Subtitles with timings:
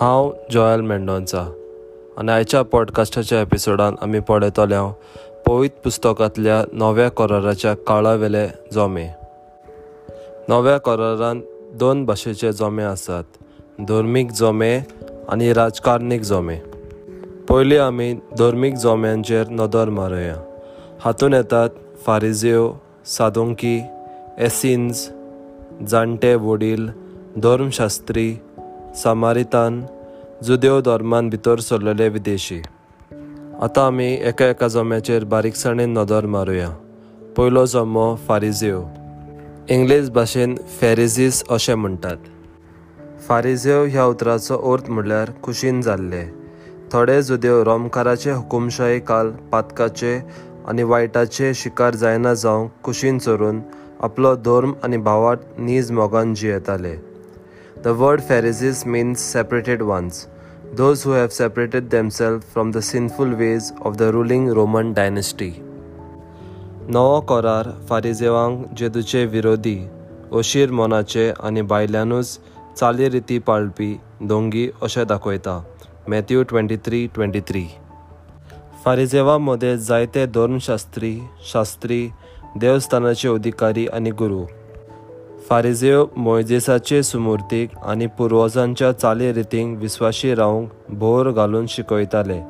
[0.00, 1.52] हांव जॉयल मेंडोन्सा
[2.16, 4.92] आनी आयच्या पॉडकास्टाच्या एपिसोडान आमी पळयतले हांव
[5.46, 9.08] पवित पुस्तकांतल्या नव्या कराराच्या काळावेले जोमे.
[10.48, 11.40] नव्या करारान
[11.74, 13.24] दोन भाशेचे जोमे आसात
[13.88, 14.80] धर्मीक जोमे
[15.28, 16.56] आनी राजकारणीक जोमे.
[17.48, 20.36] पयलीं आमी धर्मीक जोम्यांचेर नदर मारया.
[21.04, 21.68] हातूंत येतात
[22.06, 22.72] फारिजिओ
[23.06, 23.82] सादोंकी
[24.38, 25.10] एसिन्स
[25.88, 26.88] जाणटे वडील
[27.36, 28.36] धर्मशास्त्री
[29.02, 29.80] सामारितान
[30.46, 32.58] जुदेव धर्मान भितर सरलेले विदेशी
[33.66, 36.68] आतां आमी एका एका जम्याचेर बारीकसाणेन नदर मारुया
[37.36, 38.78] पयलो जमो फारिजेव
[39.76, 42.28] इंग्लीश भाशेन फॅरिजीस अशें म्हणटात
[43.28, 46.24] फारिजेव ह्या उतराचो अर्थ म्हणल्यार खुशीन जाल्ले
[46.92, 50.14] थोडे जुदेव रोमकाराचे हुकुमशाही काल पातकाचे
[50.68, 53.60] आनी वायटाचे शिकार जायना जावंक कुशीन चरून
[54.08, 56.94] आपलो धर्म आनी भावार्थ नीज मोगान जियेताले
[57.84, 60.26] The word Pharisees means separated ones,
[60.74, 65.50] those who have separated themselves from the sinful ways of the ruling Roman dynasty.
[66.96, 69.76] नवो कोरार फारिजेवांक जेदूचे विरोधी
[70.40, 72.38] ओशीर मोनाचे आनी बायल्यानूच
[72.78, 73.92] चाली रिती पाळपी
[74.32, 75.60] दोंगी अशें दाखयता
[76.08, 77.66] Matthew twenty three twenty three
[78.84, 81.16] फारिजेवा मदें जायते धर्मशास्त्री
[81.52, 82.02] शास्त्री
[82.60, 84.44] देवस्थानाचे अधिकारी आनी गुरू
[85.48, 92.40] फारिजेव मोयजेसाचे सुमुर्तीक आनी पुर्वजांच्या चाली रितींक विस्वाशी रावंक भोर घालून शिकयताले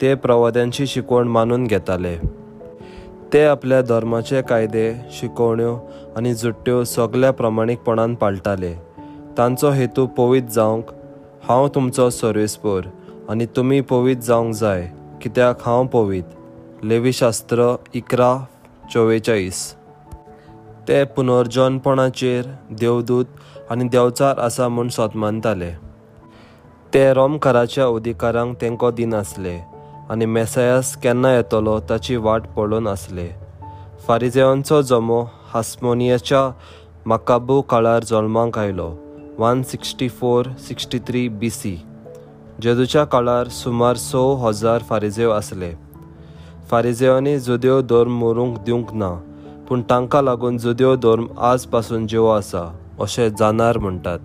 [0.00, 2.16] ते प्रवाद्यांची शिकवण मानून घेताले.
[3.32, 5.76] ते आपल्या धर्माचे कायदे शिकवण्यो
[6.16, 8.74] आनी जुट्ट्यो सगल्या प्रमाणीकपणान पाळटाले
[9.38, 10.90] तांचो हेतू पवित जावंक
[11.48, 12.82] हांव तुमचो सर्वेस्पोर
[13.30, 14.88] आनी तुमी पवित जावंक जाय
[15.22, 16.24] कित्याक हांव पवीत?
[16.82, 18.36] लेवीशास्त्र इकरा
[18.92, 19.74] चोवेचाळीस.
[20.88, 22.44] ते पुनर्जनपणाचेर
[22.80, 25.70] देवदूत आनी देवचार आसा म्हूण सोतमानताले
[26.94, 29.56] ते रोमकाराच्या अधिकारांक तेंको दिनासले
[30.10, 33.28] आनी मेसायास केन्ना येतलो ताची वाट पळोवन आसले.
[34.06, 35.22] फारिजेवांचो जमो
[35.54, 36.50] हास्मोनियाच्या
[37.06, 38.90] मकाबू काळार जल्मांक आयलो
[39.38, 41.76] one sixty four sixty three B C.
[42.62, 45.72] जेदूच्या काळार सुमार स हजार फारिजेव आसले.
[46.70, 49.10] फारिजेवांनी जुद्यो धर्म मरूंक दिवंक ना
[49.68, 54.18] पूण तांकां लागून जुद्यो धर्म आज पासून जिवो आसा अशें जाणार म्हणटात.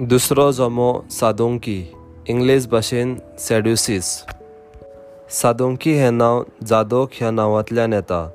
[0.00, 1.92] दुसरो जमो सादोंकी
[2.28, 4.24] इंग्लीश भाशेन सॅड्युसीस.
[5.30, 8.30] सादोंकी हें नांव जादोक ह्या नांवांतल्यान येता.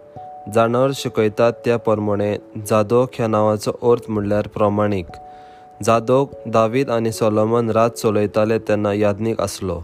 [0.54, 2.38] जाणर शिकयतात त्या प्रमाणे
[2.68, 5.06] जादोक ह्या नांवाचो अर्थ म्हणल्यार प्रमाणीक.
[5.84, 9.82] जादोक दावीद आनी सोलोमन रात चलयताले तेन्ना याज्ञीक आसलो.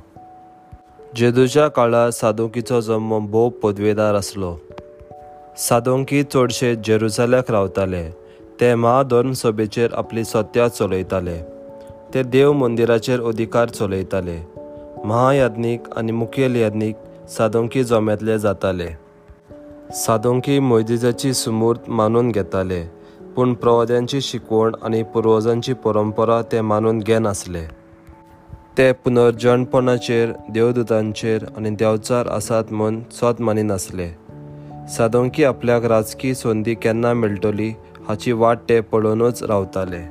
[1.15, 4.57] जेदूच्या काळार सादोकीचो जल्म भोव पदवेदार आसलो.
[5.57, 8.03] सादोंकी चडशे जेरुजाल्याक रावताले.
[8.59, 11.37] ते महाधर्म सभेचेर आपली सत्या चलयताले.
[12.13, 14.37] ते देव मंदिराचेर अधिकार चलयताले.
[15.05, 16.95] महायाज्ञीक आनी मुखेल याज्ञीक
[17.29, 18.89] सादोंकी जोम्यांतले जाताले.
[19.93, 22.81] सादोंकी मोयदिजाची सुमूर्त मानून घेताले
[23.35, 27.63] पूण प्रवाद्यांची शिकवण आनी पुर्वजांची परंपरा ते मानून घेनासले
[28.77, 34.24] ते पुनर्जणपणाचेर देवदूतांचेर आनी देवचार आसात म्हूण स्वत मानिनासले
[34.89, 37.73] सादोंकी आपल्याक राजकी संदी केन्ना मेळटली
[38.07, 40.01] हाची वाट ते पळोवनूच रावताले.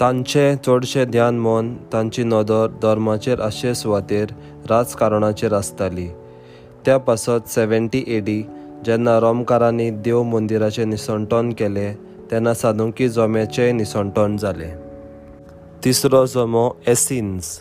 [0.00, 4.26] तांचे चडशे ध्यान मन तांची नदर धर्माचेर आशे सुवातेर
[4.70, 6.08] राजकारणाचेर आसताली.
[6.86, 8.42] त्या पासत सेव्हन्टी एडी
[8.84, 11.94] जेन्ना रोमकारांनी देव मंदिराचें निसंटोन केलें
[12.30, 14.76] तेन्ना सादोंकी जोम्याचेंय निसंटोन जालें.
[15.84, 17.60] तिसरो जोमो एसिन्स.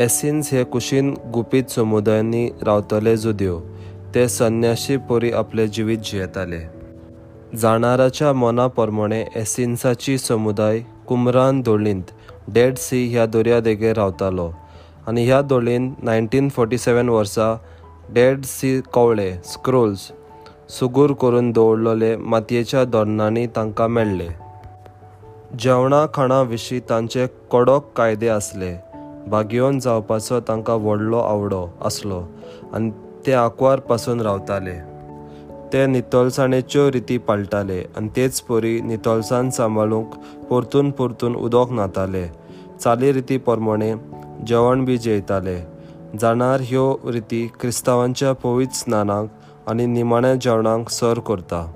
[0.00, 3.60] एसिन्स हे कुशीन गुपीत समुदायांनी रावतले जुद्यो.
[4.14, 6.58] ते संन्याशी पोरी आपले जिवीत जियेताले
[7.60, 12.12] जाणाराच्या मनाप्रमाणे एसिन्साची समुदाय कुमरान दोळींत
[12.54, 14.48] डेड सी ह्या दर्यादेगेर रावतालो
[15.06, 17.52] आनी ह्या दोळींत नायन्टीन फोर्टी सेवन वर्सा
[18.14, 20.10] डेड सी कवळे स्क्रोल्स
[20.78, 24.28] सुगूर करून दवरलेले मातयेच्या धोरणांनी तांकां मेळ्ळे
[25.60, 28.74] जेवणा खाणा विशीं तांचे कडक कायदे आसले
[29.30, 32.22] भाग्योन जावपाचो तांकां व्हडलो आवडो आसलो
[32.74, 32.90] आनी
[33.26, 34.94] ते आंकवारपासून रावताले.
[35.72, 40.14] ते नितळसाणेच्यो रिती पाळटाले आनी तेच परी नितळसाण सांबाळूंक
[40.50, 42.26] परतून परतून उदक न्हाताले
[42.80, 43.94] चाली रिती प्रमाणे
[44.46, 45.60] जेवण बी जेयताले.
[46.20, 49.26] जाणार ह्यो रिती क्रिस्तांवांच्या पवित्र स्नानाक
[49.68, 51.72] आनी निमाण्या जेवणाक सर करता.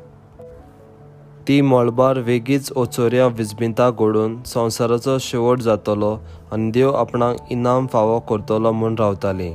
[1.48, 6.18] ती मळबार वेगीच ओचोऱ्या विजबिंता घडून संवसाराचो शेवट जातलो
[6.52, 9.52] आनी देव आपणाक इनाम फावो करतलो म्हूण रावताली.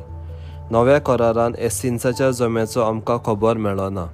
[0.74, 4.06] नव्या करारान एसिन्साच्या जम्याचो आमकां खबर मेळना.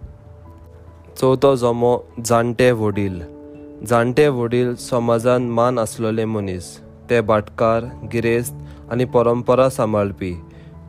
[1.17, 3.21] चवथो जमो जाणटे वडील.
[3.87, 6.79] जाणटे वडील समाजान मान आसलेले मनीस
[7.09, 7.83] ते भाटकार
[8.13, 8.53] गिरेस्त
[8.91, 10.33] आनी परंपरा सांबाळपी.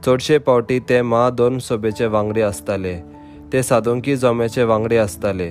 [0.06, 2.98] चडशे पावटी ते महादोन सभेचे वांगडी आसताले
[3.52, 5.50] ते सादुंकी जम्याचे वांगडी आसताले.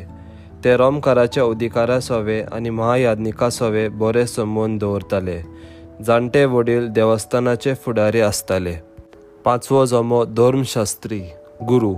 [0.64, 5.42] ते रोमकाराच्या अधिकारा सोवे आनी महायाज्ञिका सोवे बरे संबंद दवरताले.
[6.06, 8.89] जाणटे वडील देवस्थानाचे फुडारी आसताले.
[9.46, 11.20] पांचवो जमो धर्मशास्त्री
[11.68, 11.94] गुरू.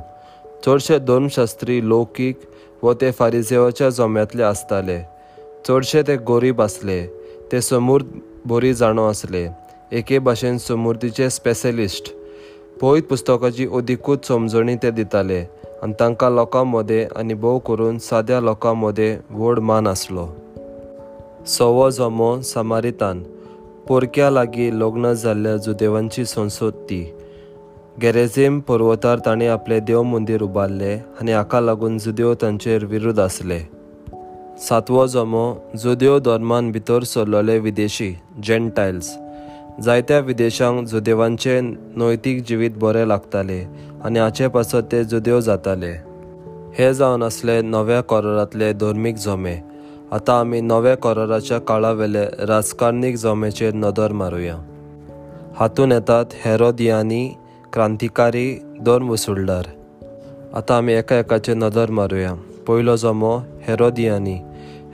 [0.66, 2.40] चडशे धर्मशास्त्री लौकीक
[2.84, 4.98] व ते फारिजेवाच्या जम्यांतले आसताले
[5.68, 7.02] चडशे ते गोरीब आसले
[7.52, 8.06] ते समूर्द
[8.50, 9.48] बरी जाणो आसले
[9.98, 12.14] एके भाशेन समृद्धीचे स्पेशलिस्ट
[12.82, 15.42] पवित पुस्तकाची अधिकूच समजणी ते दिताले
[15.84, 20.28] आनी तांकां लोकां मदें आनी भोव करून साद्या लोकां मदें व्हड मान आसलो
[21.58, 23.24] सवो जमो समारितान.
[23.88, 26.74] पोरक्या लागीं लग्न जाल्ल्या जुदेवांची संसोद
[28.00, 33.60] गेरेझीम पर्वतार ताणें आपलें देव मंदीर उबारलें आनी हाका लागून जुदेव तांचेर विरोध आसले
[34.60, 35.44] सातवो जमो
[35.76, 38.10] जुदेव धर्मान भितर सरलोले विदेशी
[38.44, 39.10] जेंटायल्स
[39.84, 43.60] जायत्या विदेशांक जुदेवांचे नैतीक जिवीत बरें लागताले
[44.04, 45.92] आनी हाचे पासत ते जुदेव जाताले.
[46.78, 49.56] हे जावन आसले नव्या कोरारांतले धर्मीक जमे.
[50.12, 54.58] आतां आमी नव्या कोराराच्या काळावेले राजकारणीक जमेचेर नदर मारुया.
[55.60, 57.30] हातून येतात हेरोदियानी
[57.74, 59.68] क्रांतिकारी दोन वसुलदार
[60.54, 62.34] आतां आमी एका एकाचेर नदर मारुया.
[62.68, 63.32] पयलो जमो
[63.68, 64.36] हेरोदियानी.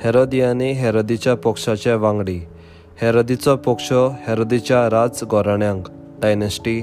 [0.03, 2.37] हेरोदियानी हेरोदीच्या पक्षाचे वांगडी.
[3.01, 3.91] हेरोदीचो पक्ष
[4.27, 5.89] हेरोदीच्या राज घोराण्यांक
[6.21, 6.77] डायनेस्टी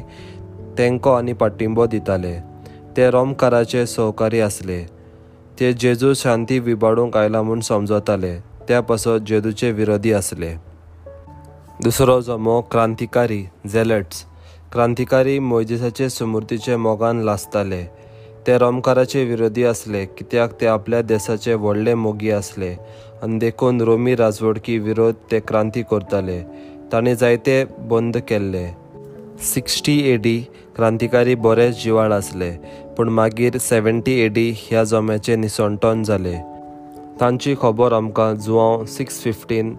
[0.79, 2.35] तेंको आनी पाठिंबो दिताले.
[2.96, 4.82] ते रोमकाराचे सहकारी आसले
[5.61, 8.35] ते जेजू शांती विबाडूंक आयला म्हूण समजताले.
[8.69, 10.55] त्या पासत जेजूचे विरोधी आसले
[11.82, 14.25] दुसरो जमो क्रांतिकारी झेलट्स.
[14.74, 17.82] क्रांतिकारी मोयजेसाचे समृद्धीचे मोगान लासताले.
[18.46, 22.70] ते रोमकाराचे विरोधी आसले कित्याक ते आपल्या देशाचे व्हडले मोगी आसले
[23.22, 26.40] आनी देखून रोमी राजवडकी विरोध ते क्रांती करताले.
[26.92, 28.66] तांणी जायते बंद केल्ले.
[29.52, 30.38] सिक्स्टी एडी
[30.76, 32.50] क्रांतिकारी बरेच जिवाळ आसले
[32.96, 36.34] पूण मागीर सेव्हन्टी एडी ह्या जोम्याचे निसंटोन जाले
[37.20, 39.74] तांची खबर आमकां जुवांव सिक्स फिफ्टीन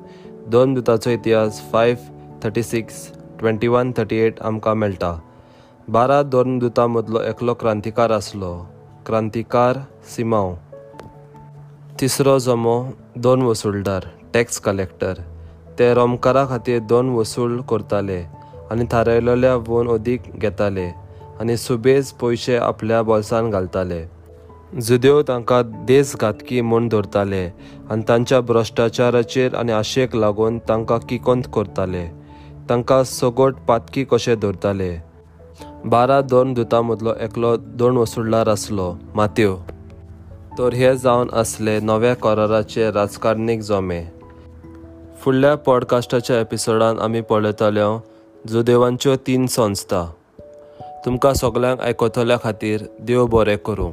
[0.52, 1.96] दोन दुताचो इतिहास five
[2.44, 3.08] thirty six
[3.40, 5.12] twenty one thirty eight आमकां मेळटा.
[5.90, 8.52] बारा दोन दुतां मदलो एकलो क्रांतिकार आसलो.
[9.06, 9.78] क्रांतिकार
[10.16, 10.54] सिमांव.
[12.00, 12.78] तिसरो जमो
[13.26, 15.14] दोन वसूलदार टॅक्स कलेक्टर.
[15.80, 18.22] ते रोमकारा खातीर दोन वसूल करताले
[18.72, 20.88] आनी थारायलेल्या वन अदीक घेताले
[21.42, 24.04] आनी सुबेज पयशे आपल्या बॉल्सान घालताले.
[24.82, 27.46] जुदेव तांकां देशघातकी म्हूण धरताले
[27.92, 32.25] आनी तांच्या भ्रश्टाचाराचेर आनी आशेक लागून तांकां किकोंत करताले.
[32.70, 34.98] तांकां सगोट पातकी कशे धरताले?
[35.86, 39.58] बारा दोन दुतां मदलो एकलो दोन वसुडलार आसलो मात्यो.
[40.58, 44.04] तर हे जावन आसले नव्या कराराचे राजकारणीक जोमे.
[45.20, 48.00] फुडल्या पॉडकास्टाच्या एपिसोडान आमी पळयतल्यो
[48.48, 50.12] जुदेवांच्यो तीन संस्था.
[51.06, 53.92] तुमकां सगल्यांक आयकतल्या खातीर देव बरें करूं.